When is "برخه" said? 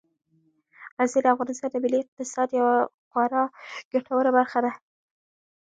4.37-4.59